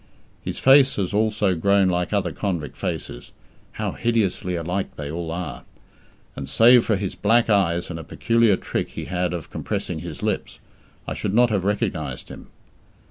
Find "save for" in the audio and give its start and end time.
6.49-6.95